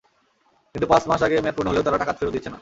[0.75, 2.59] কিন্তু পাঁচ মাস আগে মেয়াদ পূর্ণ হলেও তাঁরা টাকা ফেরত দিচ্ছেন না।